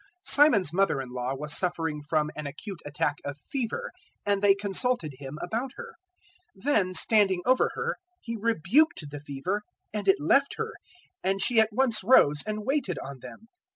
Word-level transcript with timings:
Simon's 0.23 0.73
mother 0.73 0.99
in 0.99 1.09
law 1.09 1.35
was 1.35 1.55
suffering 1.55 2.01
from 2.01 2.31
an 2.35 2.47
acute 2.47 2.81
attack 2.87 3.17
of 3.23 3.37
fever; 3.37 3.91
and 4.25 4.41
they 4.41 4.55
consulted 4.55 5.13
Him 5.19 5.37
about 5.43 5.73
her. 5.75 5.93
004:039 6.57 6.63
Then 6.63 6.93
standing 6.95 7.41
over 7.45 7.69
her 7.75 7.97
He 8.19 8.35
rebuked 8.35 9.11
the 9.11 9.19
fever, 9.19 9.61
and 9.93 10.07
it 10.07 10.19
left 10.19 10.55
her; 10.55 10.71
and 11.23 11.39
she 11.39 11.59
at 11.59 11.69
once 11.71 12.03
rose 12.03 12.41
and 12.47 12.65
waited 12.65 12.97
on 12.97 13.19
them. 13.21 13.45